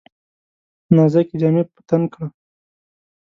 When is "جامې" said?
1.41-1.63